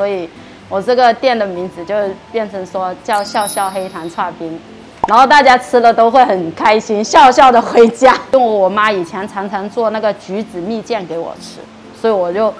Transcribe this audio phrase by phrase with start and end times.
[0.00, 0.26] 所以
[0.70, 1.94] 我这个店的名字就
[2.32, 4.58] 变成说叫笑笑黑糖剉冰，
[5.06, 8.14] 然后大家吃了都会很开心，笑笑的回家。
[8.32, 11.58] 因为我妈以前常常做那个橘子蜜饯给我吃，
[12.00, 12.50] 所以我就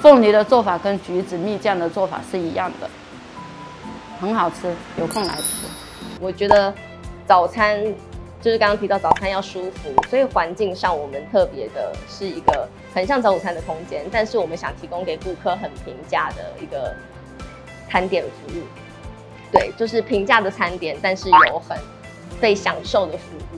[0.00, 2.88] 凤梨的做法跟橘子蜜饯的做法是一样的，
[4.18, 5.66] 很好吃，有空来吃。
[6.18, 6.72] 我觉得
[7.26, 7.78] 早餐。
[8.40, 16.94] 就是刚刚提到早餐要舒服，所以环境上我们特别的是一个很像早午餐的空间，但是我们想提供给顾客很平价的一个
[17.88, 18.62] 餐点服务。
[19.50, 21.76] 对，就是平价的餐点，但是有很
[22.40, 23.55] 被享受的服务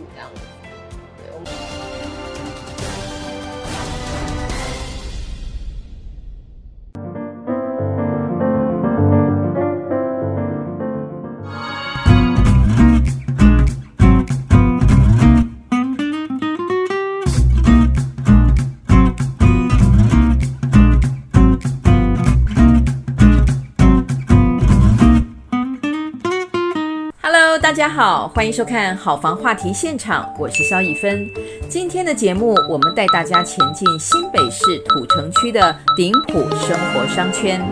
[27.79, 31.25] 大家好，欢迎收看好房话题现场，我是萧逸芬。
[31.69, 37.65] 今天的节目，我们带大家前进新北市土城区的顶埔生活商圈。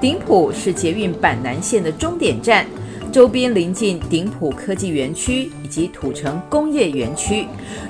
[0.00, 2.64] 顶埔是捷运板南线的终点站，
[3.12, 7.46] 周边临近顶埔科技园区以及土城工业园区，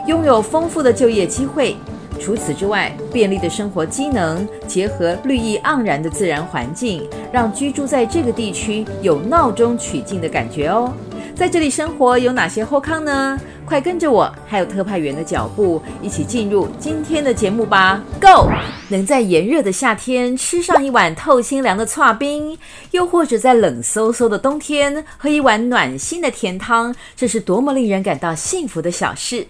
[0.08, 1.77] 拥有丰富的就业机会。
[2.19, 10.92] 除此之外，便利的生活机能结合绿意盎然的自然环境，让居住在这个地区有闹中取静的感觉哦。
[11.34, 13.38] 在这里生活有哪些后康呢？
[13.66, 18.48] 快跟着我，还有特派员的脚步，一起进入今天的节目吧！Go！
[18.88, 22.56] 能在炎热的夏天吃上一碗透心凉的剉冰，
[22.92, 29.44] 又或者在冷飕飕的冬天喝一碗暖心的甜汤，这是多么令人感到幸福的小事。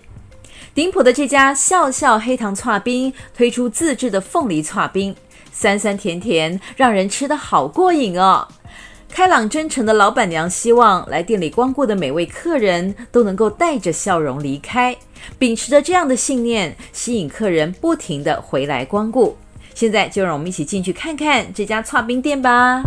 [0.75, 5.15] 顶埔的这家笑笑黑糖剉冰推出自制的凤梨剉冰，
[5.53, 8.49] 酸酸甜甜，让人吃得好过瘾哦。
[9.15, 14.97] 开朗真诚的老板娘希望来店里光顾的每位客人都能够带着笑容离开，
[15.39, 19.37] 秉持着这样的信念，吸引客人不停的回来光顾。
[19.73, 22.83] 现在就让我们一起进去看看这家剉冰店吧。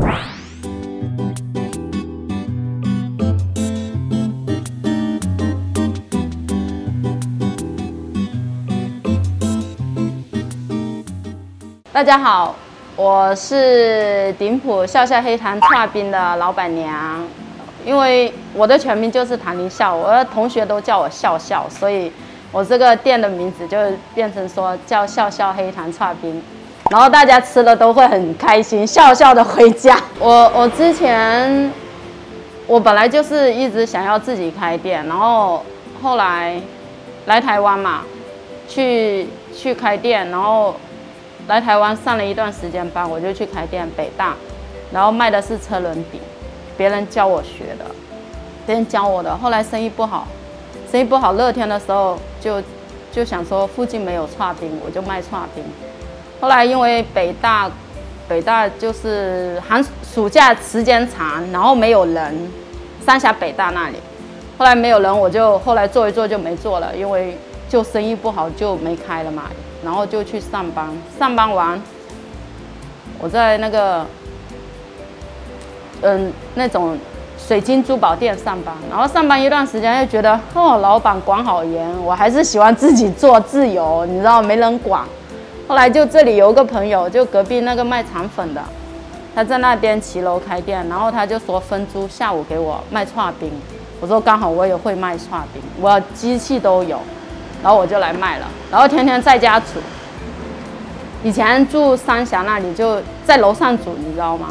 [11.93, 12.66] 大家好。
[12.97, 17.24] 我是顶埔笑笑黑糖剉冰的老板娘，
[17.85, 22.12] 因为我的全名就是唐林笑，我的同学都叫我笑笑，所以
[22.52, 23.78] 我这个店的名字就
[24.16, 26.41] 变成说叫笑笑黑糖剉冰，
[26.90, 30.02] 然后大家吃了都会很开心，笑笑的回家。
[30.18, 31.72] 我我之前
[32.66, 35.64] 我本来就是一直想要自己开店，然后
[36.02, 36.59] 后来
[37.28, 38.02] 来台湾嘛，
[38.68, 40.75] 去去开店，然后。
[41.47, 44.35] 来台湾上了一段时间班，我就去开店北大，
[44.91, 46.19] 然后卖的是车轮饼，
[46.75, 47.85] 别人教我学的，
[48.66, 49.35] 别人教我的。
[49.38, 50.28] 后来生意不好，
[50.91, 52.62] 生意不好，热天的时候就
[53.13, 55.63] 就想说附近没有剉冰，我就卖剉冰。
[56.41, 57.72] 后来因为北大，
[58.28, 62.52] 北大就是寒暑假时间长，然后没有人，
[63.06, 63.96] 三峡北大那里，
[64.58, 67.38] 后来没有人，我就后来做一做就没做了，因为
[67.69, 69.44] 就生意不好就没开了嘛。
[69.87, 70.85] 然后就去上班，
[71.17, 71.81] 上班完，
[73.19, 74.05] 我在那个，
[76.01, 76.97] 嗯，那种
[77.37, 78.75] 水晶珠宝店上班。
[78.89, 85.05] 然后上班一段时间，又觉得哦，老板管好严，我还是喜欢自己做，自由，你知道，没人管。
[85.69, 88.61] 后来就这里有个朋友，就隔壁那个卖肠粉的，
[89.33, 93.49] 他在那边骑楼开店，然后他就说分租下午给我卖串冰。
[94.01, 96.99] 我说刚好我也会卖串冰，我机器都有。
[97.63, 99.79] 然后我就来卖了，然后天天在家煮。
[101.23, 104.50] 以前住三峡那里，就在楼上煮，你知道吗？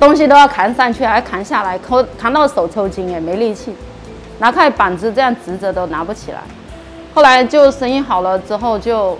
[0.00, 3.74] 东西都要扛上去，还扛下来，扛扛到手抽筋也没力气。
[4.38, 6.38] 拿块板子这样直着都拿不起来。
[7.14, 9.16] 后来就生意好了之后就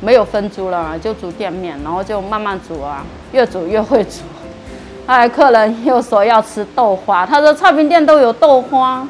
[0.00, 4.22] 没有分租了，就煮店面，然后就慢慢煮啊，越煮越会煮。
[5.06, 9.06] 后来客人又说要吃豆花，他说剉冰店都有豆花。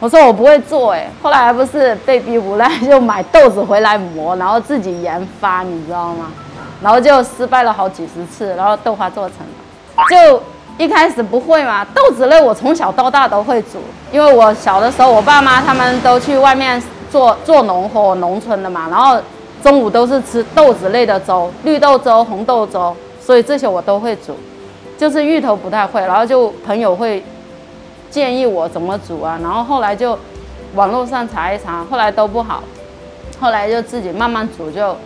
[0.00, 6.30] 我说我不会做哎，后来还不是被逼 无奈，就买豆子回来磨，然后自己研发，你知道吗？
[6.80, 10.04] 然后就失败了好几十次，然后豆花做成了。
[10.08, 10.40] 就
[10.78, 13.78] 一开始不会嘛，豆子类我从小到大都会煮，
[14.12, 16.80] 因为我小的时候我爸妈他们都去外面
[17.10, 19.20] 做做农活，农村的嘛，然后
[19.64, 24.36] 中午都是吃豆子类的粥，绿豆粥、红豆粥，所以这些我都会煮，
[24.96, 27.20] 就是芋头不太会，然后就朋友会。
[28.10, 29.38] 建议我怎么煮啊？
[29.42, 30.18] 然后后来就
[30.74, 32.62] 网络上查一查，后来都不好，
[33.40, 34.96] 后来就自己慢慢煮就，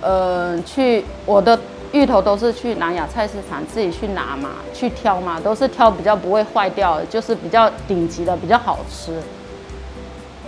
[0.00, 1.58] 呃去我的
[1.92, 9.12] 芋头都是去南亚菜市场自己去拿嘛，去挑嘛，都是挑比较不会坏掉的，就是比较顶级的，比较好吃。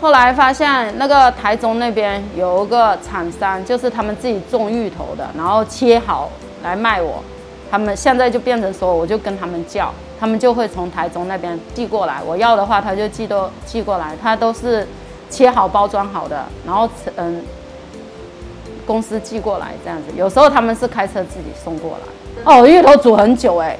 [0.00, 6.30] 后来发现那个台中那边有一个厂商，就是他们自己种芋头的，然后切好
[6.62, 7.22] 来卖我。
[7.70, 12.20] 他们现在就变成说，我就跟他们叫，他们就会从台中那边寄过来。
[12.26, 14.86] 我要的话，他就寄都寄过来，他都是
[15.30, 17.42] 切好包装好的，然后嗯。
[18.88, 22.06] 公司寄过来这样子，有时候他们是开车自己送过来。
[22.42, 23.78] 哦，芋头煮很久哎，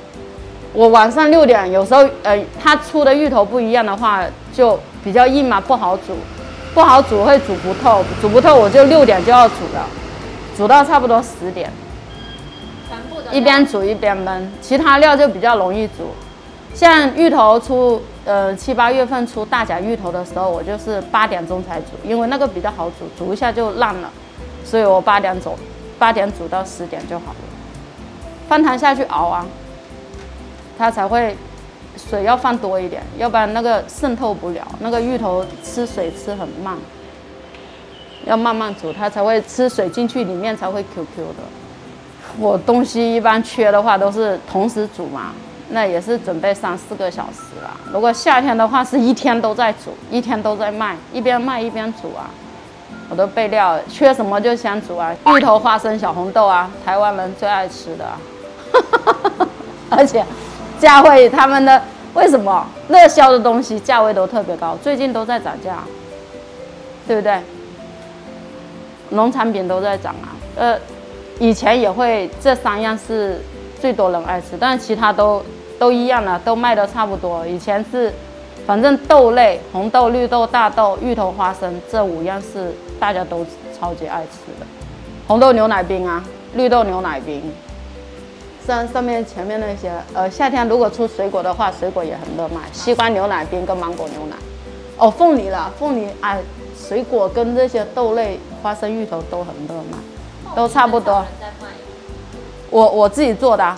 [0.74, 6.14] 我晚上六点，有时候呃，他出的芋头不一样的话，就比较硬嘛，不好煮，
[6.74, 9.86] 不好煮会煮不透，煮不透我就六点就要煮了，
[10.54, 11.72] 煮到差不多十点，
[12.86, 16.12] 全部的一边煮一边焖，其他料就比较容易煮。
[16.78, 24.08] 像芋头出呃七八月份出大甲芋头的时候，我就是八点钟才煮，因为那个比较好煮，煮一下就烂了。
[24.64, 25.58] 所以我八点走，
[25.98, 27.36] 八点煮到十点就好了。
[28.48, 29.44] 放糖下去熬啊，
[30.78, 31.36] 它才会
[31.96, 34.64] 水要放多一点，要不然那个渗透不了。
[34.78, 36.78] 那个芋头吃水吃很慢，
[38.24, 41.42] 要慢慢煮，它才会吃水进去里面才会 Q Q 的。
[42.38, 45.32] 我东西一般缺的话都是同时煮嘛，
[45.70, 47.76] 那也是准备三四个小时啦。
[47.92, 52.30] 如果夏天的话是一天都在煮，一天都在卖，一边卖一边煮啊。
[53.10, 58.18] 我都备料，缺什么就先煮啊，芋头、花生、小红豆啊，台湾人最爱吃的，啊，
[59.88, 60.22] 而且
[60.78, 61.82] 价位他们的
[62.12, 65.78] 为什么热销的东西价位都特别高，最近都在涨价，
[67.06, 67.40] 对不对？
[69.08, 70.78] 农产品都在涨啊，呃，
[71.38, 73.42] 以前也会这三样是
[73.80, 75.42] 最多人爱吃，但是其他都
[75.78, 77.46] 都一样了，都卖的差不多。
[77.46, 78.12] 以前是。
[78.66, 82.70] 反正豆类，红豆、绿豆、大豆、芋头、花生这五样是
[83.00, 84.66] 大家都超级爱吃的。
[85.26, 86.22] 红豆牛奶冰啊，
[86.52, 87.42] 绿豆牛奶冰，
[88.66, 94.36] 上上面前面那些，呃，夏天如果出水果的话，水果也很热卖，西瓜牛奶冰跟芒果牛奶。
[94.98, 96.36] 哦，凤梨了，凤梨啊，
[96.76, 99.96] 水果跟这些豆类，花生、芋头都很热卖，
[100.54, 101.24] 都差不多。
[102.68, 103.74] 我我自己做的，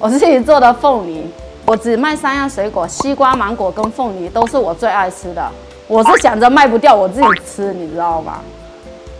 [0.00, 1.26] 我自己做的凤梨。
[1.66, 5.50] 我只卖三样水果，西瓜、芒果跟凤梨都是我最爱吃的。
[5.86, 8.38] 我是想着卖不掉，我自己吃，你知道吗？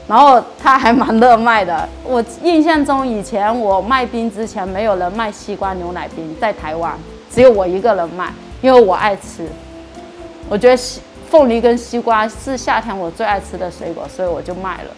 [0.07, 1.87] 然后它还蛮热卖的。
[2.05, 6.95] 我印象中以前我卖冰之前，没有人卖西瓜牛奶冰，在台湾
[7.31, 8.33] 只有我一个人卖，
[8.63, 9.47] 因为我爱吃。
[10.49, 14.91] 我觉得西凤梨跟西瓜是夏天我最爱吃的水果，所以我就卖了，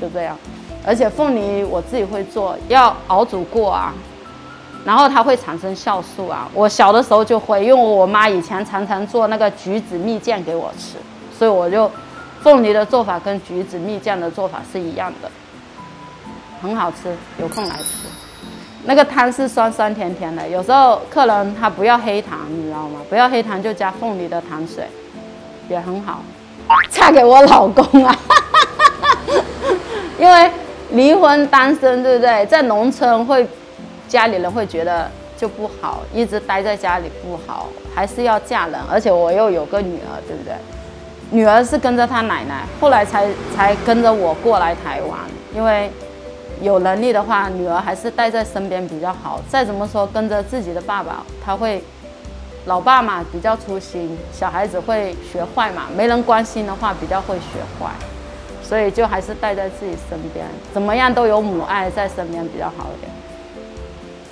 [0.00, 0.36] 就这样。
[0.84, 3.94] 而且凤梨我自己会做，要熬煮过啊。
[4.88, 6.48] 然后它会产生酵素啊！
[6.54, 10.96] 我小的时候就会，因为我妈以前常常做那个橘子蜜饯给我吃，
[11.38, 11.90] 所以我就
[12.40, 15.30] 凤梨的做法跟橘子蜜饯的做法是一样的，
[16.62, 18.08] 很好吃，有空来吃。
[18.86, 23.00] 那个汤是酸酸甜甜的，有时候客人他不要黑糖，你知道吗？
[23.10, 24.88] 不要黑糖就加凤梨的糖水，
[25.68, 26.22] 也很好。
[26.90, 28.16] 嫁给我老公啊，
[30.18, 30.50] 因为
[30.92, 32.46] 离婚单身，对不对？
[32.46, 33.46] 在农村会。
[34.08, 38.80] 家里人会觉得就不好，一直待在家里不好，还是要嫁人。
[38.90, 40.54] 而且我又有个女儿，对不对？
[41.30, 45.20] 女儿是跟着她奶奶，后来才才跟着我过来台湾。
[45.54, 45.90] 因为
[46.62, 49.40] 有能力的话，女儿还是带在身边比较好。
[49.48, 51.82] 再怎么说，跟着自己的爸爸，他会
[52.64, 57.90] 老爸嘛比较粗心，小孩子会学坏嘛，没人关心的话比较会学坏，
[58.62, 63.12] 所以就还是带在自己身边，怎么样都有母爱在身边比较好一点。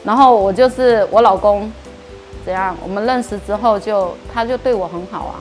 [0.07, 1.71] 然后我就是我老公，
[2.45, 2.77] 怎样？
[2.81, 5.35] 我们认识之后就他就对我很好啊，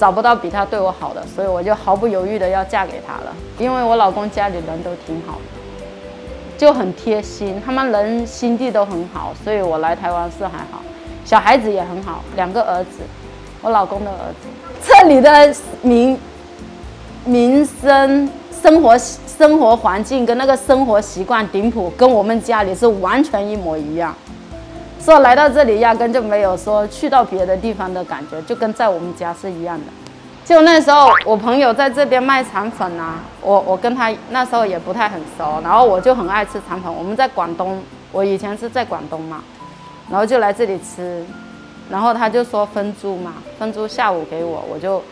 [0.00, 3.36] 找不到比他对我好的，所以我就毫不犹豫的要嫁给他了。
[3.58, 5.86] 因为我老公家里人都挺好的，
[6.56, 10.80] 就很贴心，他们人心地都很好，所以我来台湾是还好，
[11.26, 13.00] 小孩子也很好，两个儿子，
[13.60, 14.48] 我老公的儿子。
[14.86, 16.18] 这里的民
[17.26, 18.26] 民生
[18.62, 18.96] 生活。
[19.36, 24.14] 生活环境跟那个生活习惯，顶普跟我们家里是完全一模一样，
[25.00, 29.86] 所来到这里压根就没有说去到别的地方的感觉，就跟在我们家是一样的。
[30.44, 36.94] 就那时候我朋友在这边卖肠粉啊，我我跟他那时候也不太很熟，然后我就很爱吃肠粉。
[36.94, 37.82] 我们在广东，
[38.12, 39.42] 我以前是在广东嘛，
[40.08, 41.24] 然后就来这里吃，
[41.90, 45.02] 然后他就说分租嘛，分租下午给我，我就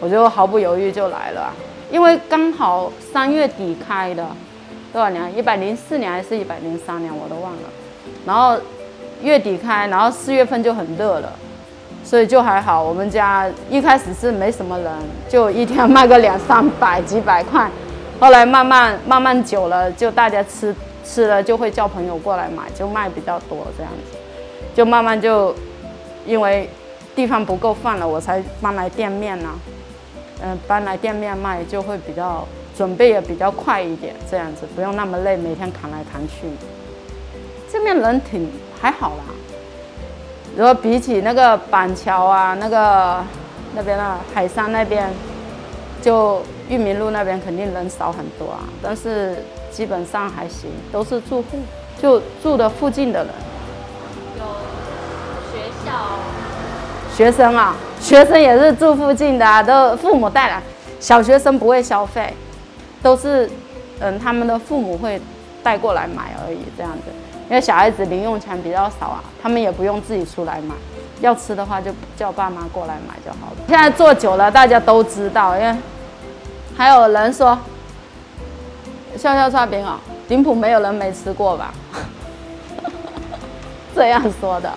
[0.00, 1.50] 我就毫不犹豫就来了。
[1.94, 4.26] 因为刚好三月底开的，
[4.92, 5.38] 多少年？
[5.38, 7.16] 一百零四年还是一百零三年？
[7.16, 7.60] 我都忘了。
[8.26, 8.58] 然后
[9.22, 11.32] 月底开，然后四月份就很热了，
[12.02, 12.82] 所以就还好。
[12.82, 14.92] 我们家一开始是没什么人，
[15.28, 17.70] 就一天卖个两三百、几百块。
[18.18, 20.74] 后来慢慢慢慢久了，就大家吃
[21.04, 24.18] 吃了就会叫朋友过来买，就卖比较多这样子，
[24.74, 25.54] 就慢慢就
[26.26, 26.68] 因为
[27.14, 29.54] 地方不够放了，我才搬来店面呐、啊。
[30.46, 32.46] 嗯、搬来店面卖就会比较
[32.76, 36.46] 准备也比较快一点，这样子不用那么累，每天扛来扛去。
[37.72, 39.24] 这边人挺还好啦，
[40.54, 43.24] 如果比起那个板桥啊，那个
[43.74, 45.10] 那边啊，海山那边，
[46.02, 51.58] 就裕民路那边肯定人少很多啊，但是基本上还行，都是住户，
[52.02, 53.34] 就住的附近的人。
[54.38, 54.44] 有
[55.50, 56.23] 学校。
[57.16, 57.74] 学生啊。
[58.00, 60.60] 学生也是住附近的啊，都父母带来。
[61.00, 62.34] 小学生不会消费，
[63.02, 63.50] 都是
[64.00, 65.20] 嗯他们的父母会
[65.62, 67.10] 带过来买而已，这样子。
[67.48, 70.74] 因为小孩子零用钱比较少啊，他们也不用自己出来买，
[71.20, 73.56] 要吃的话就叫爸妈过来买就好了。
[73.68, 75.76] 现在做久了，大家都知道，因为
[76.76, 77.58] 还有人说
[79.16, 81.72] 笑笑刷饼啊，顶普没有人没吃过吧？
[83.94, 84.70] 这样说的。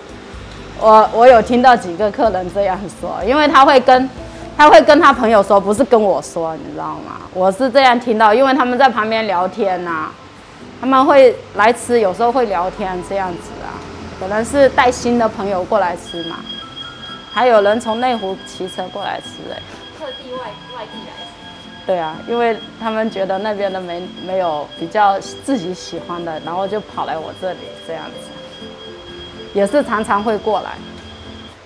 [0.80, 4.08] 我我有听到几个客人这样说，因为他会跟，
[4.56, 7.20] 他会跟他朋友说，不是跟我说，你知道吗？
[7.34, 10.10] 我是这样听到，因为他们在旁边聊天呐、
[10.80, 13.74] 他们会来吃，有时候会聊天这样子啊，
[14.20, 16.36] 可能是带新的朋友过来吃嘛，
[17.32, 19.62] 还有人从内湖骑车过来吃、欸，哎，
[19.98, 20.38] 特地外
[20.76, 28.28] 外地来吃，对啊，因为他们觉得那边的没没有比较自己喜欢的，然后就跑来我这里这样子。
[29.54, 30.70] 也是常常会过来，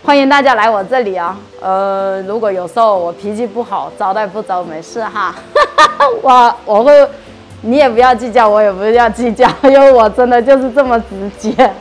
[0.03, 1.37] 欢迎大家来我这里啊。
[1.61, 5.35] 呃，如果有时候我脾气不好，招待不周，没事哈。
[6.23, 7.09] 我我会，
[7.61, 11.73] 你也不要计较，我也不要计较， 因为我真的就是这么直接。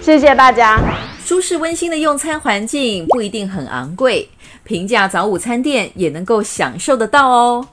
[0.00, 0.80] 谢谢大家。
[1.24, 4.28] 舒适温馨的用餐环境不一定很昂贵，
[4.62, 7.66] 平价早午餐店也能够享受得到哦。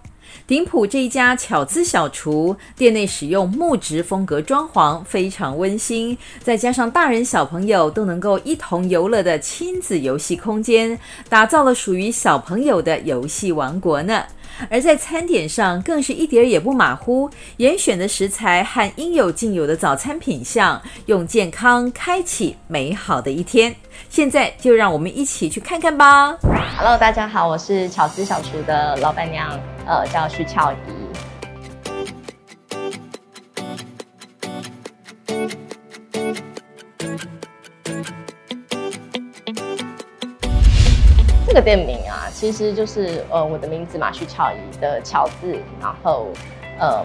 [0.46, 14.26] 顶普这一家巧姿小厨，店内使用木质风格装潢，非常温馨，再加上大人小朋友都能够一同游乐的亲子游戏空间，打造了属于小朋友的游戏王国呢。
[14.70, 23.76] 而在餐点上，更是一点儿也不马虎，严选的食材和应有尽有的早餐品相，用健康开启美好的一天。
[24.10, 26.38] 现在就让我们一起去看看吧。
[26.78, 30.76] Hello，大家好，我是巧思小厨的老板娘，呃，叫徐巧仪。
[41.46, 46.28] 这个店名啊，其实就是呃我的名字嘛，徐巧怡的巧字，然后
[46.78, 47.02] 呃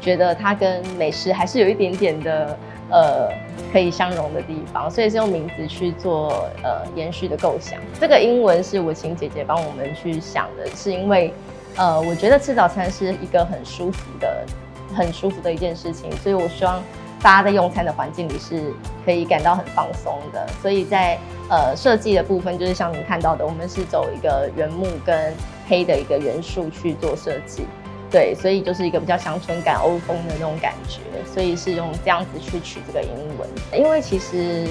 [0.00, 2.58] 觉得它跟美食还是有一点点的
[2.90, 3.28] 呃
[3.72, 7.78] 可以相融的地方，所以是用名字去做呃延续的构想。
[8.00, 11.32] 这个英文是我请姐姐帮我们去想的，是因为
[11.76, 14.44] 呃我觉得吃早餐是一个很舒服的、
[14.92, 16.82] 很舒服的一件事情，所以我希望。
[17.24, 18.70] 大家在用餐的环境里是
[19.02, 25.32] 可以感到很放松的，所以在呃设计的部分，就是像您看到的，我们是走一个原木跟
[25.66, 27.64] 黑的一个元素去做设计，
[28.10, 33.48] 对，所以就是一个比较乡村感、欧风的那种感觉，所以是用这样子去取这个英文。
[33.72, 34.68] 因为其实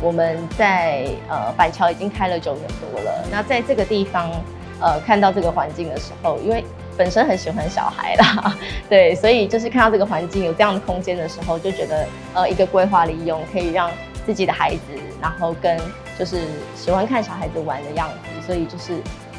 [0.00, 4.30] 我们在呃板桥已经开了九年多了，那在这个地方
[4.80, 6.64] 呃看到这个环境的时候，因为
[7.00, 8.54] 本身很喜欢小孩啦，
[8.86, 13.90] 对，所以就是看到这个环境有这样的空间的时候，就觉得呃一个规划利用可以让
[14.26, 14.82] 自己的孩子，
[15.18, 15.80] 然后跟
[16.18, 16.42] 就是
[16.76, 18.92] 喜欢看小孩子玩的样子，所以就是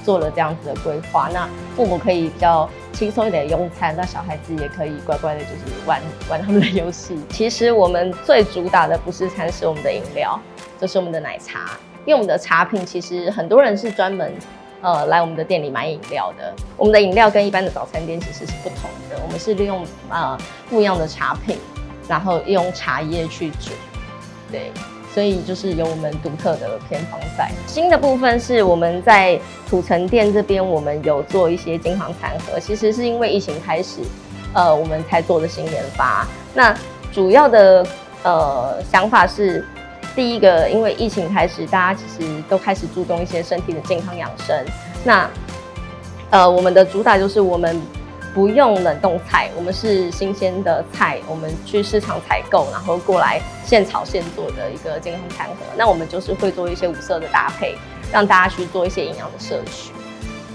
[0.03, 1.29] 做了这样子的规划。
[1.31, 6.01] 那父母可以比较轻松一点用餐，那小孩子也可以乖乖的，就是玩
[6.31, 7.15] 玩他们的游戏。
[7.29, 10.39] 其实我们最主打的不是餐，是我们的饮料，
[10.79, 14.33] 就是我们的奶茶，因为我们的茶品其实很多人是专门。
[14.81, 19.19] 呃，来我们的店里买饮料的，我们的饮料跟一般的早餐店其实是不同的。
[19.23, 20.35] 我们是利用呃
[20.69, 21.57] 不一样的茶品，
[22.07, 23.69] 然后用茶叶去煮，
[24.51, 24.71] 对，
[25.13, 27.51] 所以就是有我们独特的偏方在。
[27.67, 34.01] 新的部分是我们在土城店这边，我们有做一些金黄餐盒，其实是因为疫情开始，
[34.53, 36.27] 呃，我们才做的新研发。
[36.55, 36.75] 那
[37.11, 37.85] 主要的
[38.23, 39.63] 呃想法是。
[40.15, 44.65] 第一个，因为疫情开始，大家其实都开始注重一些身体的健康养生。
[45.05, 45.29] 那，
[46.29, 47.81] 呃，我们的主打就是我们
[48.33, 55.55] 不用冷冻菜，我们是新鲜的菜，我们去市场采购，然后过来现炒现做的一个健康餐盒。
[55.77, 57.77] 那我们就是会做一些五色的搭配，
[58.11, 59.91] 让大家去做一些营养的摄取。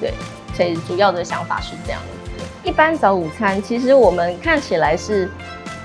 [0.00, 0.12] 对，
[0.54, 2.44] 所以主要的想法是这样子。
[2.62, 5.30] 一般早午餐，其实我们看起来是。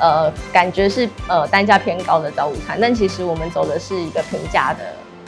[0.01, 4.79] 呃，感觉是呃单价偏高的早午餐，但其实我们走的是一个平价的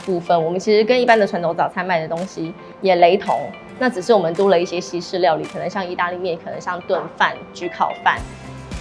[0.04, 0.44] 部分。
[0.44, 2.52] 我们其实跟一般的传统早餐卖的东西
[2.82, 3.40] 也雷同。
[3.80, 8.20] 那只是我们多了一些西式料理，可能像意大利面，可能像炖饭、焗烤饭。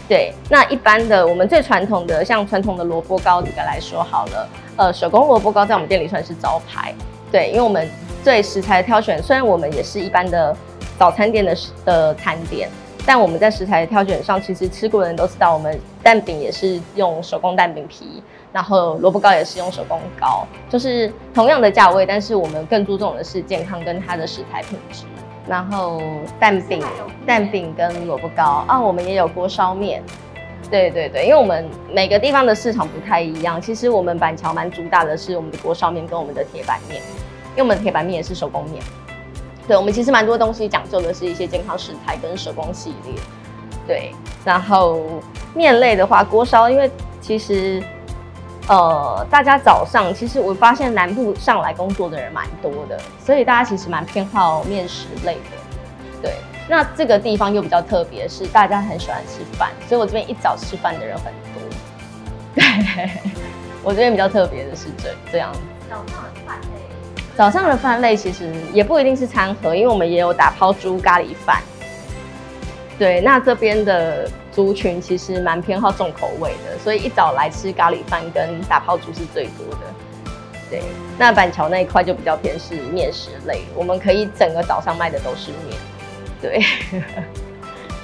[0.09, 6.95] 对，那一般的我们最传统的，像传统的萝卜糕，这个来说好了，呃，手工萝卜糕在我们店里算是招牌。
[7.31, 7.89] 对，因为我们
[8.23, 10.55] 对食材的挑选，虽然我们也是一般的
[10.99, 11.57] 早餐店的
[11.87, 12.69] 的餐点，
[13.05, 25.05] 但我们在食材的挑选上，其实吃过的人都知道，我们蛋饼也是用手工蛋饼皮，然后萝卜糕也是用手工糕，就是同样的价位，但是我们更注重的是健康跟它的食材品质。
[25.49, 26.01] 然后
[26.39, 26.81] 蛋饼、
[27.27, 30.01] 蛋饼跟萝卜糕啊，我们也有锅烧面。
[30.71, 33.61] 对对对，因为我们每个地方的市场不太一样。
[33.61, 37.03] 其实我们板桥蛮主打的是我们的锅烧面跟我们的铁板面，
[37.51, 38.81] 因为我们的铁板面也是手工面。
[39.67, 43.15] 对，我们其实蛮多东西讲究的是一些健康食材跟手工系列。
[43.87, 44.15] 对，
[44.45, 45.01] 然后
[45.55, 46.91] 面类的话，锅烧，因为
[47.21, 47.83] 其实
[48.69, 56.21] 呃大家早上其实我发现南部上来工作的人蛮多的，所以大家其实蛮偏好面食类的。
[56.23, 56.35] 对。
[56.69, 61.61] 那这个地方又比较特别，是大家很喜欢吃饭，所以我这边一早吃饭的人很多。
[62.55, 63.11] 对，
[63.83, 65.53] 我这边比较特别的是这这样。
[65.91, 66.92] 早上的饭类，
[67.37, 71.63] 早上的饭类其实也不一定是餐盒，因为我们也有打抛猪咖喱饭。
[72.99, 79.79] 对，那这边的族群其实蛮偏好重口味的，所以一早来吃咖喱饭跟打抛猪是最多的。
[80.71, 80.83] 对，
[81.19, 85.77] 那板桥那一块就比较偏是面食类，我们可以整个早上卖的都是面。
[86.41, 86.61] 对，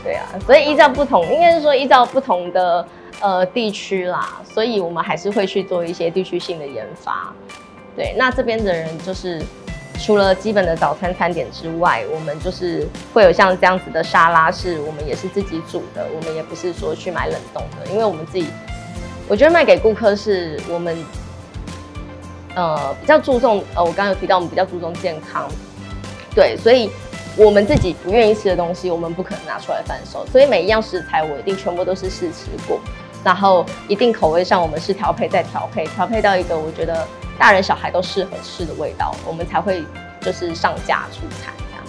[0.02, 2.86] 对啊，所以依照不同，应该是说依照不同的
[3.20, 7.32] 呃地区啦，所以我们还是会去做一些地区性的研发。
[7.98, 9.42] 对，那这边的人就是
[9.98, 18.46] 除了基本的早餐餐点之外，我们就是会有像这样子的沙拉，是我们也是自己煮的，我们也不是说去买冷冻的，因为我们自己，
[19.26, 20.96] 我觉得卖给顾客是我们
[22.54, 25.48] 呃比较注重，呃我刚刚有提到我们比较注重健康，
[26.34, 26.88] 对，所以。
[27.36, 32.80] 我们自己不愿意吃的东西，我们不可能拿出来贩售，所以每一样食材我一定全部都是试吃过，
[33.22, 37.06] 然后一定口味上我们是调配再调配，调配到一个我觉得
[37.38, 39.84] 大人小孩都适合吃的味道，我们才会
[40.20, 41.84] 就是上架出餐这样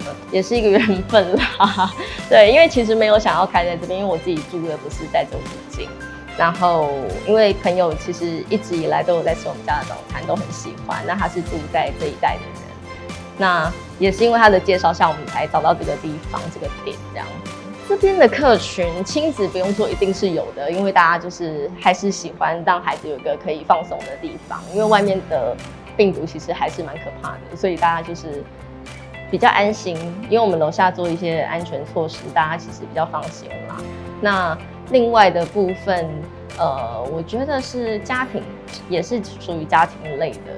[0.00, 1.92] 子，也是一个缘分啦。
[2.28, 5.88] 对，因为其实没有想要开在这边，因为我自己住的不是在这附近，
[6.36, 6.90] 然后
[7.26, 12.68] 因为朋友其实一直以来都有在吃我们家的早餐，都很喜欢，那他是住在这一带的人。
[13.38, 17.52] 那也是因为他的介绍下，我们才找到这个地方、这个点这样子。
[17.88, 25.56] 这边的客群亲子不用说，一定是有的，因为大家就是还是喜欢让孩子有一个可以放松的地方，因为外面的
[25.96, 28.44] 病毒其实还是蛮可怕的，所以大家就是
[29.30, 29.96] 比较安心，
[30.28, 33.76] 因为我们楼下做一些安全措施，大家其实比较放心啦。
[34.20, 34.58] 那
[34.90, 36.06] 另外的部分，
[36.58, 38.42] 呃，我觉得是家庭，
[38.90, 40.52] 也是属于家庭类的，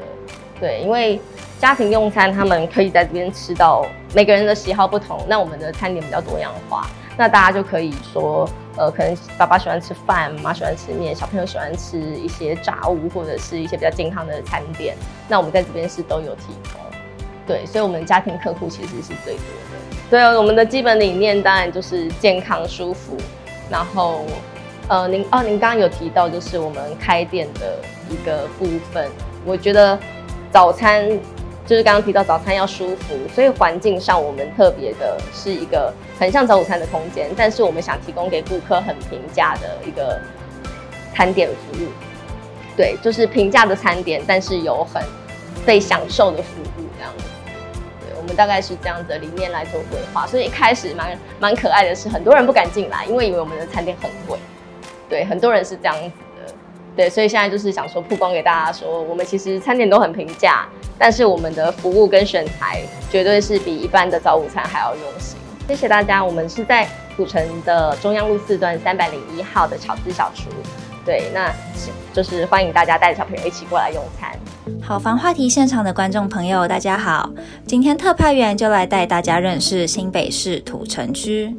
[0.58, 1.20] 对，因为。
[1.60, 5.22] 家庭用餐，他们可以在这边吃到每个人的喜好不同。
[5.28, 6.86] 那我们的餐点比较多样化，
[7.20, 14.96] 那大家就可以说，呃，可能爸爸喜欢吃饭，妈喜欢吃面，小朋友喜欢吃一些炸物或者是一些比较健康的餐点。
[15.28, 16.80] 那我们在这边是都有提供，
[17.46, 19.98] 对，所以我们家庭客户其实是最多的。
[20.08, 23.18] 对，我们的基本理念当然就是健康舒服。
[23.68, 24.24] 然后，
[24.88, 27.76] 呃，您哦，您刚刚有提到就是我们开店的
[28.08, 29.06] 一个部分，
[29.44, 29.98] 我觉得
[30.50, 31.06] 早餐。
[31.70, 40.20] 就是刚刚提到早餐要舒服，所以环境上我们特别的是一个很像早午餐的空间，但是我们想提供给顾客很平价的一个
[41.14, 41.86] 餐点服务。
[42.76, 45.00] 对，就是平价的餐点，但是有很
[45.64, 47.24] 被享受的服务这样子。
[48.00, 54.36] 对，我们大概是这样子的理念来做规划，所以一开始蛮蛮可爱的是，很多人不敢进来，因为以为我们的餐点很贵。
[55.08, 56.10] 对，很多人是这样子。
[57.00, 65.38] 对，所以现在就是想说曝光给大家说，我们其实餐点都很平价，但是我们的服务跟选材绝对是比一般的早午餐还要用心。
[65.66, 66.86] 谢谢大家，我们是在
[67.16, 70.50] 土城的中央路四段三百零一号的巧思小厨。
[71.02, 71.50] 对，那
[72.12, 74.38] 就是欢迎大家带着小朋友一起过来用餐。
[74.82, 77.30] 好房话题现场的观众朋友，大家好，
[77.66, 81.56] 今天特派员就来带大家认识新北市土城区。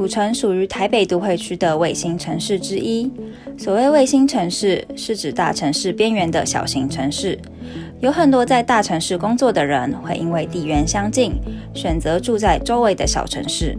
[0.00, 3.12] 土城属于台北都会区的卫星城市之一。
[3.58, 7.38] 所谓卫星城市，是指大城市边缘的小型城市。
[8.00, 11.34] 有很多在大城市工作的人，会因为地缘相近，
[11.74, 13.76] 选择住在周围的小城市。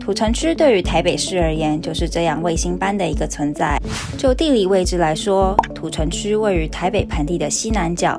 [0.00, 3.78] 土城区对于台北市而言，就是这样卫星般的一个存在。
[4.16, 8.18] 就地理位置来说，土城区位于台北盆地的西南角，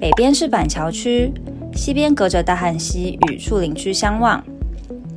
[0.00, 1.30] 北边是板桥区，
[1.74, 4.42] 西边隔着大汉溪与树林区相望。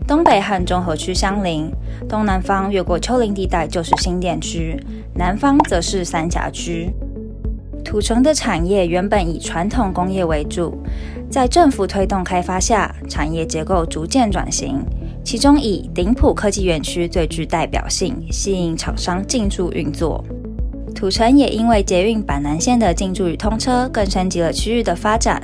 [0.07, 1.71] 东北和中和区相邻，
[2.07, 4.79] 东南方越过丘陵地带就是新店区，
[5.15, 6.93] 南方则是三峡区。
[7.83, 10.77] 土城的产业原本以传统工业为主，
[11.29, 14.79] 在政府推动开发下，产业结构逐渐转型，
[15.23, 20.23] 其中以鼎普科技园区最具代表性，吸引厂商进驻运作。
[20.93, 25.41] 土城也因为捷运板南线的进驻与通车，更升级了区域的发展。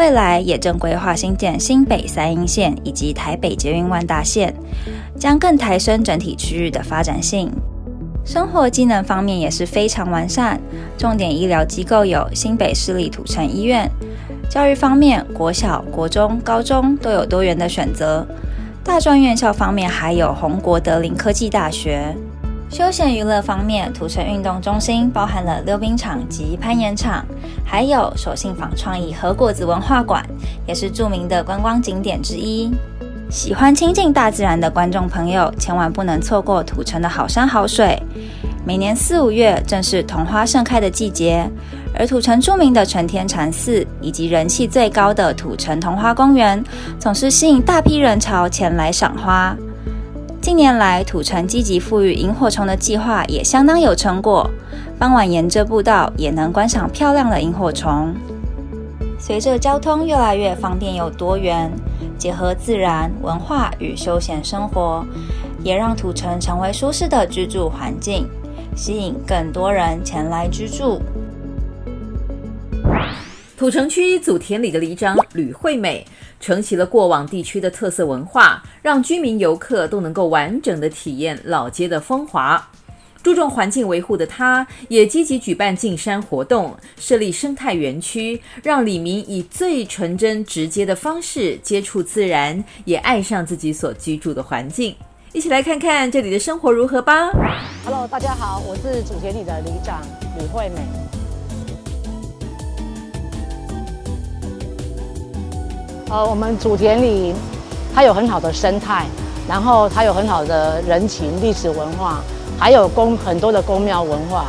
[0.00, 4.50] 未来也正规划新建新北三莺线以及台北捷运万大线，
[5.18, 7.52] 将更抬升整体区域的发展性。
[8.24, 10.58] 生活机能方面也是非常完善，
[10.96, 13.86] 重点医疗机构有新北市立土城医院。
[14.48, 18.26] 教育方面，国小、国中、高中都有多元的选择。
[18.82, 22.16] 大专院校方面，还有红国德林科技大学。
[22.70, 27.26] 休闲娱乐方面，土城运动中心包含了溜冰场及攀岩场，
[27.64, 30.24] 还有手信坊创意和果子文化馆，
[30.66, 32.70] 也是著名的观光景点之一。
[33.28, 38.00] 喜欢亲近大自然的观众朋友，千万不能错过土城的好山好水。
[38.64, 41.48] 每年四五月正是桐花盛开的季节，
[41.92, 46.62] 而土城著名的承天禅寺以及人气最高的土城桐花公园，
[47.00, 49.56] 总是吸引大批人潮前来赏花。
[50.50, 54.50] 近年来，土城积极复育萤火虫的计划也相当有成果。
[54.98, 58.12] 傍晚沿着步道也能观赏漂亮的萤火虫。
[59.16, 61.70] 随着交通越来越方便又多元，
[62.18, 65.06] 结合自然、文化与休闲生活，
[65.62, 68.28] 也让土城成为舒适的居住环境，
[68.74, 71.00] 吸引更多人前来居住。
[73.60, 76.02] 土城区祖田里的里长吕惠美
[76.40, 82.70] 承袭了过往地区的特色文化，让居民游客都能够完整的体验老街的风华。
[83.22, 94.96] 注重环境维护的他，也积极举办进山活动，设立生态园区，让里民以最纯真直接的方式接触自然，也爱上自己所居住的环境。
[95.34, 97.30] 一起来看看这里的生活如何吧。
[97.84, 100.00] Hello，大家好，我是祖田里的里长
[100.38, 101.19] 吕惠美。
[106.10, 107.32] 呃，我们祖田里，
[107.94, 109.06] 它有很好的生态，
[109.48, 112.20] 然后它有很好的人情、历史文化，
[112.58, 114.46] 还有宫很多的宫庙文化。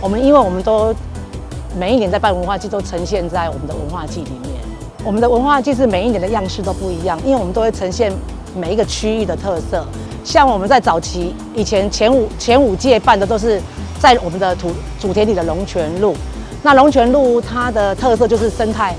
[0.00, 0.94] 我们因为我们都
[1.78, 4.52] 每一年在办文化祭，都呈现在我们的文化祭里面。
[5.04, 8.10] 我们的文化祭是每一年的样式都不一样，因为我们都会呈现
[8.56, 9.84] 每一个区域的特色。
[10.24, 13.60] 像我们在早期以前前五前五届办的都是
[14.00, 16.16] 在我们的土祖田里的龙泉路。
[16.62, 18.96] 那龙泉路它的特色就是生态。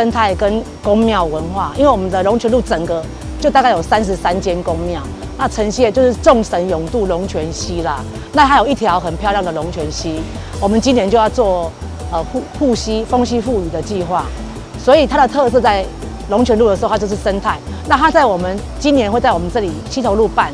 [0.00, 3.04] 生态跟宫庙文化，因为我们的龙泉路整个
[3.38, 4.98] 就大概有三十三间宫庙，
[5.36, 8.02] 那呈现就是众神永渡龙泉溪啦。
[8.32, 10.18] 那还有一条很漂亮的龙泉溪，
[10.58, 11.70] 我们今年就要做
[12.10, 14.24] 呃护护溪、丰溪护雨的计划，
[14.82, 15.84] 所以它的特色在
[16.30, 17.58] 龙泉路的时候，它就是生态。
[17.86, 20.50] 那它在我们今年会在我们这里七头路办，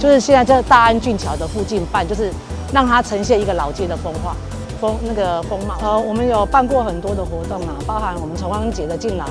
[0.00, 2.32] 就是现在在大安俊桥的附近办，就是
[2.72, 4.34] 让它呈现一个老街的风化。
[4.80, 9.24] 风那个风貌，呃，我们有办过很多的活动啊，包含我们重阳节的敬老，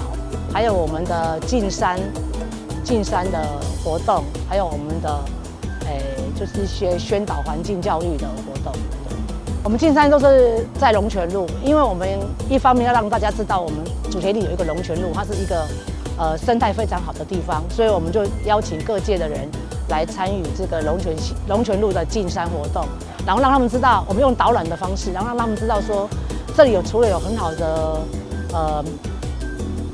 [0.53, 1.97] 还有我们的进山
[2.83, 3.47] 进山的
[3.83, 5.19] 活动，还有我们的，
[5.85, 6.01] 诶，
[6.37, 8.73] 就是一些宣导环境教育的活动。
[9.63, 12.07] 我们进山都是在龙泉路，因为我们
[12.49, 13.79] 一方面要让大家知道我们
[14.11, 15.65] 主田里有一个龙泉路，它是一个
[16.17, 19.49] 呃生态非常好的地方，所以我们就邀请各界的人
[19.89, 21.13] 来参与这个龙泉
[21.47, 22.85] 龙泉路的进山活动。
[23.27, 26.07] 然后让他们知道，我们用导览的方式，然后让他们知道说，
[26.55, 27.99] 这里有除了有很好的
[28.53, 28.81] 呃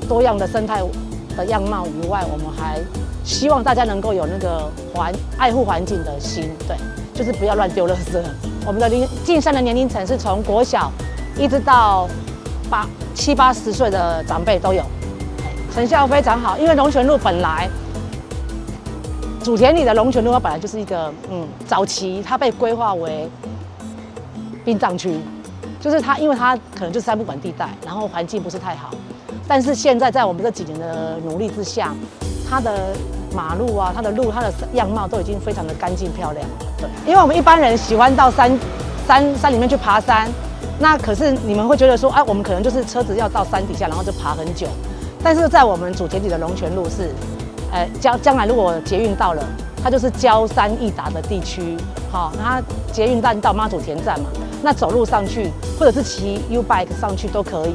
[0.07, 0.83] 多样的生态
[1.35, 2.79] 的样貌以外，我们还
[3.25, 6.77] 希望大家能够有那个环爱护环境的心，对，
[7.11, 8.21] 就是不要乱丢垃圾。
[8.67, 10.91] 我们的龄进山的年龄层是从国小
[11.35, 12.07] 一直到
[12.69, 14.83] 八七八十岁的长辈都有，
[15.73, 17.67] 成效非常好，因为龙泉路本来。
[19.43, 23.29] 祖田里的龙泉路，它本来就是一个，嗯，早期它被规划为
[24.63, 25.19] 殡葬区，
[25.81, 28.91] 就是它，因为它可能就是三不管地带，然后环境不是太好。
[29.45, 31.93] 但是现在在我们这几年的努力之下，
[32.49, 32.95] 它的
[33.35, 36.47] 马路啊，它的路，它的样貌都已经非常的干净漂亮。
[36.77, 38.57] 对，因为我们一般人喜欢到山
[39.05, 40.29] 山山里面去爬山，
[40.79, 44.67] 那可是你们会觉得说，哎，我们可能就是车子要到山底下，然后就爬很久。
[45.21, 47.09] 但是在我们祖田里的龙泉路是。
[47.73, 49.43] 呃，将将来如果捷运到了，
[49.83, 51.75] 它就是交山易达的地区，
[52.11, 54.27] 好，那它捷运站到妈祖田站嘛，
[54.61, 57.73] 那走路上去或者是骑 U bike 上去都可以。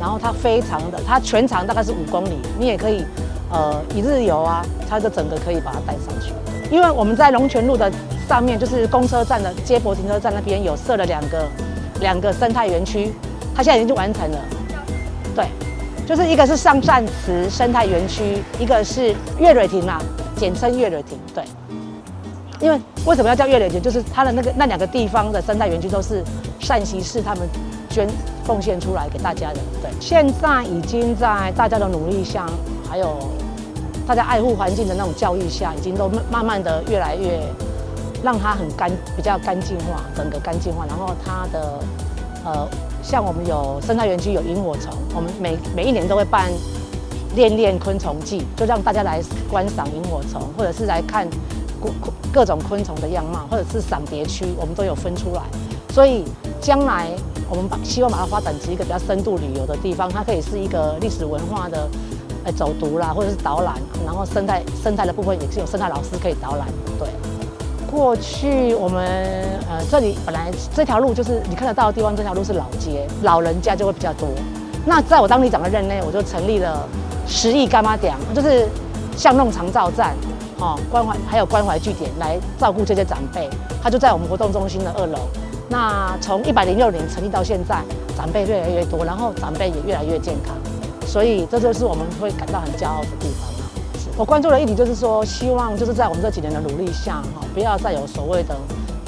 [0.00, 3.04] 然后它非常的，它全长大概是五公里，你也可以
[3.50, 6.32] 呃一日游啊，它就整个可以把它带上去。
[6.70, 7.90] 因为我们在龙泉路的
[8.28, 11.48] 上面，就是公车站的接驳停车站那边有设了两个
[12.00, 13.12] 两个生态园区，
[13.54, 14.38] 它现在已经完成了，
[15.36, 15.46] 对。
[16.06, 20.00] 就是一个是上善祠生态园区，一个是月蕊亭啦，
[20.36, 21.18] 简称月蕊亭。
[21.34, 21.44] 对，
[22.60, 23.80] 因为为什么要叫月蕊亭？
[23.80, 26.22] 就是它的那个那两个地方的生态园区都是
[26.60, 27.48] 善习寺他们
[27.88, 28.08] 捐
[28.44, 29.60] 奉献出来给大家的。
[29.80, 32.46] 对，现在已经在大家的努力下，
[32.90, 33.30] 还有
[34.06, 37.40] 大家爱护环境的那种教育下，已经都慢慢的越来越
[38.22, 40.84] 让它很干，比较干净化，整个干净化。
[40.86, 41.78] 然后它的
[42.44, 42.68] 呃，
[43.02, 46.50] 像我们有生态园区有萤火虫，我们每每一年都会办
[47.34, 51.28] 练练昆虫记，就让大家来观赏萤火虫，或者是来看
[51.80, 51.90] 各
[52.32, 55.42] 各种昆虫的样貌，或者是赏蝶区，我们都有分出来。
[55.90, 56.24] 所以
[56.60, 57.08] 将来
[57.50, 61.88] 我们把希望把它发展成一个比较深度旅游的地方，它可以是一个历史文化的
[62.44, 63.74] 呃走读啦，或者是导览，
[64.04, 66.66] 然后生态生态的部分也是有生态老师可以导览。
[66.98, 67.08] 对，
[67.92, 69.04] 过去我们
[69.68, 74.26] 呃这里本来这条路就是你看得到的地方，这条路是老街，老人家就会比较多。
[74.86, 76.88] 那在我当里长的任内，我就成立了
[77.28, 78.66] 十亿干妈点，就是
[79.14, 80.14] 巷弄长照站，
[80.58, 83.46] 哦关怀还有关怀据点来照顾这些长辈，
[83.82, 85.18] 他就在我们活动中心的二楼。
[85.68, 87.82] 那从一百零六年成立到现在，
[88.16, 90.56] 长辈越来越多，然后长辈也越来越健康，
[91.06, 93.61] 所以这就是我们会感到很骄傲的地方。
[94.16, 98.54] 我关注的议题就是说，希望就是在我们这几年的努力下，哈，不要再有所谓的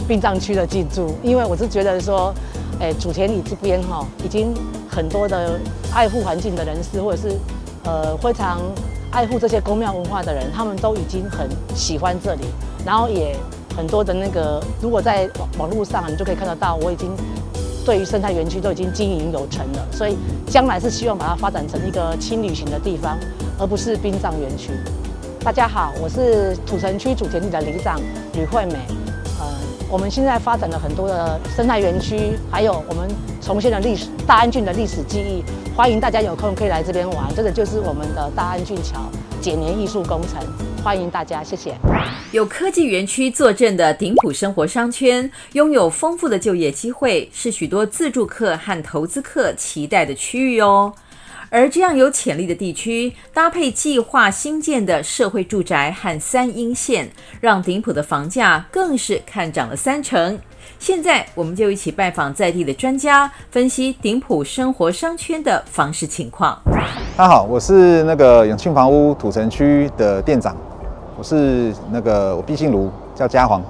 [0.09, 2.35] 殡葬区的进驻，因为我是觉得说，
[2.81, 4.55] 哎，主田里这边哈，已经
[4.89, 5.61] 很多的
[5.93, 7.37] 爱护环境的人士，或者是
[7.85, 8.61] 呃非常
[9.11, 12.45] 爱护这些宫庙文化的人，他们都已经很喜欢这里，
[12.85, 13.37] 然后也。
[13.77, 17.11] 很多的那个，如果在网网络上，你就可以看得到，我已经
[17.85, 23.19] 对于生态园区都已经经营有成了，所以将来是希望把它发展成一个轻旅行的地方，
[23.59, 24.71] 而不是殡葬园区。
[25.41, 28.01] 大家好，我是土城区祖田里的里长
[28.35, 28.75] 吕惠美。
[29.39, 29.47] 呃，
[29.91, 33.09] 我们现在发展了很多的生态园区，还有我们
[33.41, 35.45] 重现了历史大安郡的历史记忆，
[35.77, 37.33] 欢迎大家有空可以来这边玩。
[37.35, 39.01] 这个就是我们的大安郡桥
[39.41, 40.41] 剪黏艺术工程。
[40.83, 41.75] 欢迎大家，谢谢。
[42.33, 50.93] 有科技园区坐镇的顶埔生活商圈，拥有丰富的就业机会，是许多自住客和投资客期待的区域哦。
[51.55, 57.09] 而这样有潜力的地区，搭配计划新建的社会住宅和三阴线，
[57.41, 60.37] 让顶埔的房价更是看涨了三成。
[60.81, 66.61] 现在，我们就一起拜访在地的专家，分析顶埔生活商圈的房市情况。
[67.17, 70.57] 大家好，我是那个永庆房屋土城区的店长。
[71.17, 73.63] 我是那个我敝姓卢，叫嘉煌。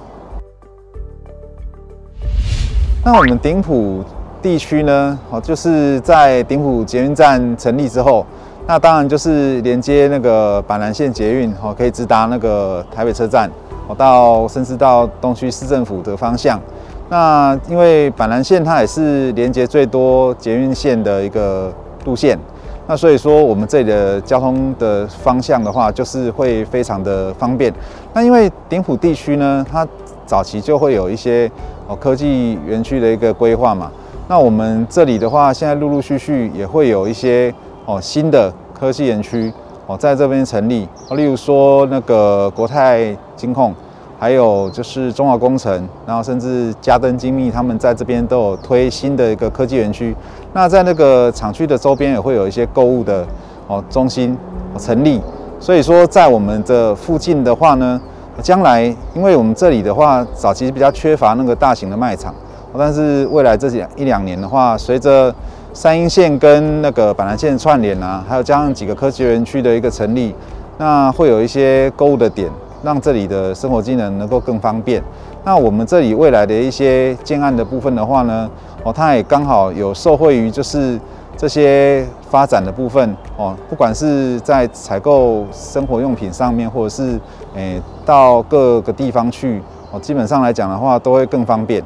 [3.04, 4.02] 那我们顶埔
[4.44, 8.26] 地区呢，哦，就是在顶埔捷运站成立之后，
[8.66, 13.50] 那当然就是连接那个板南线捷运，哦，可以直达那个台北车站，
[13.88, 16.60] 哦，到甚至到东区市政府的方向。
[17.08, 21.72] 那因为板南线它也是连接最多捷运线的一个
[22.04, 22.38] 路线。
[22.86, 27.72] 那所以说，我们这里的交通的方向的话，就是会非常的方便。
[28.12, 29.88] 那因为顶埔地区呢，它
[30.26, 31.50] 早期就会有一些
[31.88, 33.90] 哦科技园区的一个规划嘛。
[34.26, 39.52] 那我们这里的话，现在陆陆续续也会有一些哦新的科技园区
[39.86, 40.88] 哦在这边成立。
[41.10, 43.74] 例如说那个国泰金控。
[44.16, 50.16] 还有就是中华工程，然后甚至嘉登精密，他们在这边都有推新的一个科技园区。
[50.54, 53.26] 那在那个厂区的周边也会有一些购物的
[53.66, 54.34] 哦中心
[54.78, 55.20] 成立。
[55.60, 58.00] 所以说，在我们的附近的话呢，
[58.40, 58.84] 将来
[59.14, 62.32] 因为我们这里的话，早期比较缺乏那个大型的卖场，
[62.78, 65.34] 但是未来这几一两年的话，随着
[65.72, 70.34] 三莺线跟那个板南线串联啊，还有加上几个科技园区的一个成立，
[70.78, 72.50] 那会有一些购物的点。
[72.82, 75.02] 让这里的生活机能能够更方便。
[75.42, 78.46] 那我们这里未来的一些建案的部分的话呢，
[78.82, 81.00] 哦，它也刚好有受惠于就是
[81.34, 87.18] 这些发展的部分哦，不管是在采购生活用品上面，或者是
[87.54, 91.82] 诶到各个地方去哦，基本上来讲的话都会更方便。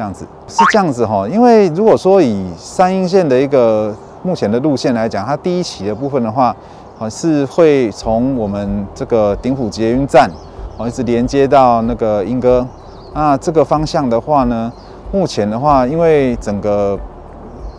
[0.00, 6.56] 这样子是这样子哈，因为如果说以三阴线的一个目前的路线来讲，它第一期的部分的话。
[6.98, 10.30] 哦，是会从我们这个顶埔捷运站，
[10.76, 12.66] 哦，一直连接到那个莺歌。
[13.14, 14.70] 那这个方向的话呢，
[15.10, 16.98] 目前的话，因为整个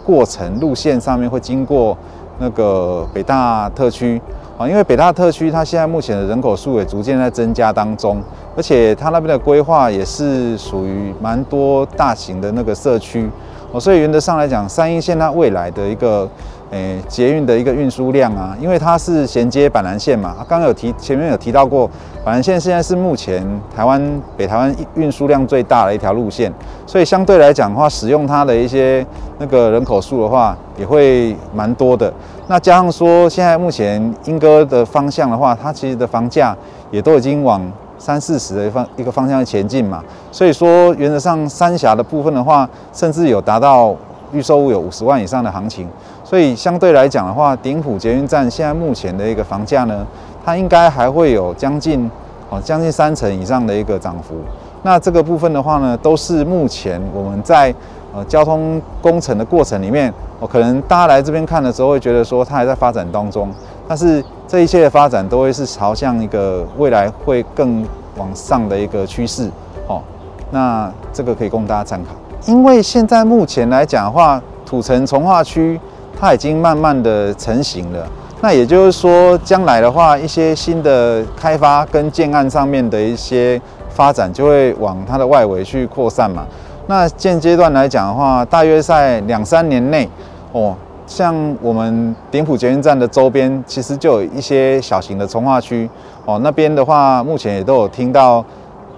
[0.03, 1.95] 过程路线上面会经过
[2.39, 4.19] 那个北大特区，
[4.62, 8.21] 啊，因为北大特区它现在目前的人口数也逐渐在增加当中，
[8.56, 13.30] 而且它那边的规划也是属于蛮多大型的那个社区，
[13.71, 16.30] 哦，所以原则上来讲，三一线它未来的一个。
[16.71, 21.86] 诶，捷运的一个运输量啊，因为它是衔接板南线嘛，刚刚有提前面有提到过，
[22.23, 24.01] 板南线现在是目前台湾
[24.38, 26.49] 北台湾运输量最大的一条路线，
[26.88, 29.05] 所以相对来讲的话，使用它的一些
[29.38, 32.12] 那个人口数的话，也会蛮多的。
[32.47, 36.55] 那加上说，现在目前莺歌的方向的话，它其实的房价
[36.89, 37.62] 也都已经往
[37.97, 43.93] 三四十的方一个方向前进嘛，所以说原则上三峡的部分的话，甚至有达到。
[44.31, 45.87] 预售屋有五十万以上的行情，
[46.23, 50.05] 所以相对来讲的话，顶埔捷运站现在目前的一个房价呢，
[50.45, 52.09] 它应该还会有将近
[52.49, 54.35] 哦将近三成以上的一个涨幅。
[54.83, 57.73] 那这个部分的话呢，都是目前我们在
[58.13, 63.49] 呃交通工程的过程里面，哦可能大家来这边看的时候会觉得说它还在发展当中，
[63.87, 67.85] 但是这一切的发展都会是朝向一个未来会更
[68.17, 69.49] 往上的一个趋势。
[69.87, 70.01] 哦，
[70.49, 72.20] 那这个可以供大家参考。
[72.47, 75.80] 因为现在目前来讲的话，土城从化区
[76.19, 78.08] 它已经慢慢的成型了。
[78.41, 86.43] 那也就是说，将来的话，一些新的开发跟建案上面的一些发展，就会往它的外围去扩散嘛。
[86.88, 90.10] 那现阶段来讲的话，大约在两三年内，
[90.51, 90.75] 哦，
[91.06, 95.88] 像我们顶埔捷运站的周边，其实就有一些小型的从化区，
[96.25, 98.43] 哦，那边的话，目前也都有听到。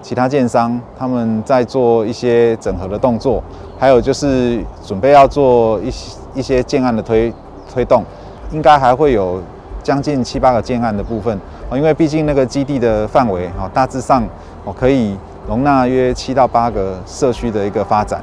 [0.04, 3.42] 其他建商他们在做一些整合的动作，
[3.78, 7.32] 还有就是准备要做一些一些建案的推
[7.72, 8.04] 推动，
[8.50, 9.40] 应该还会有
[9.82, 11.34] 将近七八个建案的部分
[11.70, 14.22] 哦，因为毕竟那个基地的范围哦，大致上
[14.66, 15.16] 哦可以
[15.48, 18.20] 容纳约七到八个社区的一个发展。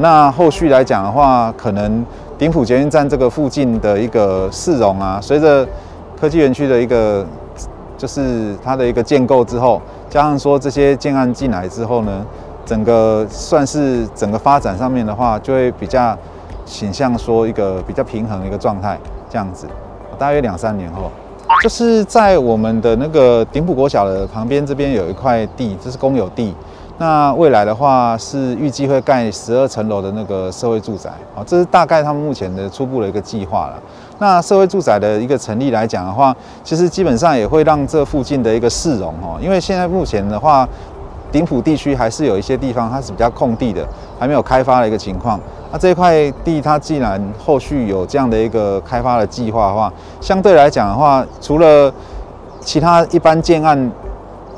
[0.00, 2.04] 那后续来讲的话，可能
[2.36, 5.66] 顶埔捷运站这个附近的一个市容啊，随着
[6.20, 7.24] 科技园区的一个
[7.96, 9.80] 就是它的一个建构之后。
[10.12, 12.22] 加上说这些建案进来之后呢，
[12.66, 16.14] 整个算是整个发展上面的话，就会比较
[16.66, 18.98] 倾向说一个比较平衡的一个状态，
[19.30, 19.66] 这样子。
[20.18, 21.10] 大约两三年后，
[21.62, 26.54] 就是在我们的那个鼎埔国小的旁边这边有一块地，这是公有地。
[27.02, 33.74] 那未来的话是预计会盖十二层楼的那个社会住宅，啊，这是大概他们目前的初步的一个计划了。
[34.20, 40.68] 那社会住宅的一个成立来讲的话，其实基本上也会让这附近的一个市容哦，因为现在目前的话，
[41.32, 43.84] 顶埔地区还是有一些地方它是比较空地的，
[44.16, 45.40] 还没有开发的一个情况。
[45.72, 51.92] 那这块地它既然后续有这样的一个开发的计划的话，相对来讲的话，除了
[52.60, 53.90] 其他一般建案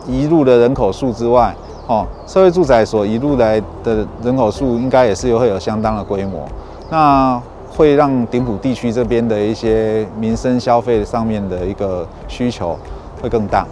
[0.06, 1.54] 移入的人口数之外，
[1.86, 6.46] 哦，社会住宅所一路来的人口数应该也是会有相当的规模。
[6.90, 7.40] 那
[7.76, 12.78] 会让顶埔地区这边的一些民生消费上面的一个需求
[13.20, 13.66] 会更大，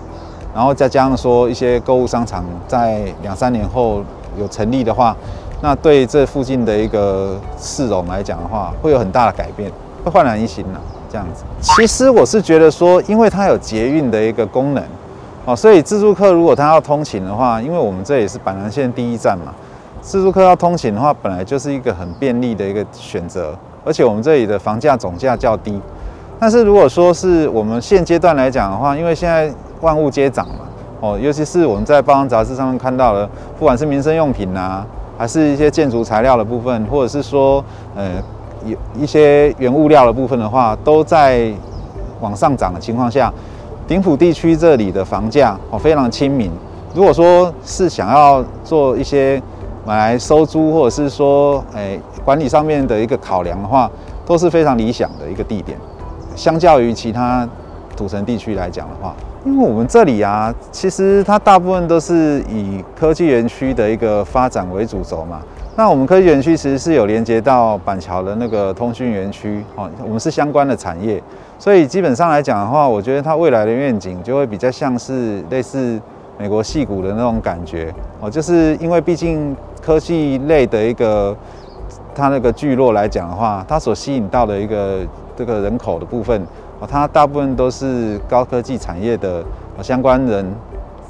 [0.55, 4.03] 然后再加上说一些购物商场在两三年后
[4.39, 5.17] 有成立的话，
[5.61, 9.71] 那对这附近的一个市容来讲的话，会有很大的改变，
[10.05, 10.81] 会焕然一新了。
[11.09, 14.83] 这样子，其实我是觉得说，因为它有捷运的一个功能，
[15.45, 19.53] 哦，所以自住客如果他要通勤的话，因为我们这也是板南线第一站嘛，
[20.01, 23.53] 自住客要通勤的话，本来就是一个很便利的一个选择。
[23.85, 25.81] 而且我们这里的房价总价较低，
[26.39, 30.61] 但是如果说是我们现阶段来讲的话，因为现在万物皆涨嘛，
[31.01, 33.29] 哦，尤其是我们在报章杂志上面看到的，
[33.59, 34.87] 不管是民生用品啊，
[35.19, 37.65] 还是一些建筑材料的部分，或者是说，
[37.97, 38.23] 呃，
[38.65, 41.53] 有一些原物料的部分的话，都在
[42.21, 43.33] 往上涨的情况下，
[43.87, 46.51] 鼎埔地区这里的房价哦非常亲民。
[46.95, 49.43] 如果说是想要做一些
[49.87, 51.99] 买来收租，或者是说，哎。
[52.25, 53.91] 管理上面的一个考量的话，
[54.25, 55.77] 都是非常理想的一个地点。
[56.37, 57.49] 相较于其他
[57.97, 59.13] 土城地区来讲的话，
[59.45, 65.43] 因为我们这里啊，其实它大部分都是以科技园区的一个发展为主轴嘛。
[65.75, 71.21] 那我们科技园区其实是有连接到板桥的那个通讯园区，哦，我们是相关的产业，
[71.63, 76.01] 所以基本上来讲的话，我觉得它未来的愿景就会比较像是类似
[76.37, 81.37] 美国矽谷的那种感觉，哦，就是因为毕竟科技类的一个。
[82.15, 84.99] 它那个聚落来讲的话，它所吸引到的一个
[85.35, 86.43] 这个人口的部分，
[86.79, 89.43] 哦，它大部分都是高科技产业的
[89.81, 90.45] 相关人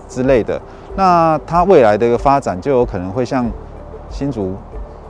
[0.08, 0.60] 之类的。
[0.94, 3.44] 那它未来的一个发展，就有可能会像
[4.10, 4.54] 新竹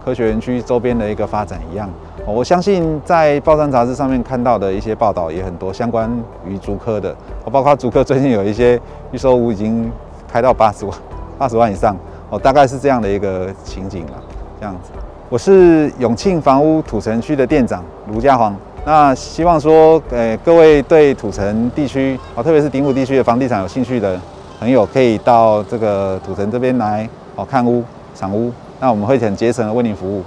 [0.02, 1.90] 科学园区周边的一个发展一样。
[2.24, 6.08] 我相信在报章杂志上面看到的一些报道也很多，相关
[6.46, 7.14] 于竹科的，
[7.50, 8.80] 包括竹科最近有一些
[9.10, 9.90] 预售屋已经
[10.30, 10.96] 开到八十万、
[11.36, 11.96] 八十万以上，
[12.30, 14.12] 哦，大概是这样的一个情景了，
[14.60, 14.92] 这样子。
[15.28, 18.54] 我是永庆房屋土城区的店长卢家煌。
[18.84, 24.18] 那希望说，呃，各位对土城地区啊，特别是顶埔地区的房地产有兴趣的
[24.60, 27.82] 朋友，可以到这个土城这边来哦看屋、
[28.14, 28.52] 赏屋。
[28.78, 30.22] 那我们会很竭诚的为您服务。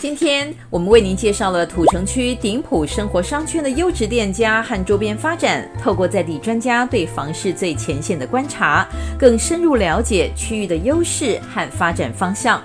[0.00, 8.86] 今天我们为您介绍了土城区顶普生活商圈的优质店家和周边发展，透过在地专家对房市最前线的观察，
[9.18, 12.62] 更深入了解区域的优势和发展方向。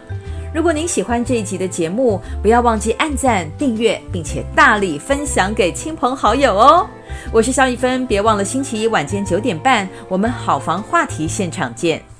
[0.53, 6.87] 如果您喜欢这一集的节目，不要忘记按赞、订阅，并且大力分享给亲朋好友哦。
[7.31, 12.12] 我是肖一芬，别忘了星期一晚间九点半，我们好房话题现场见。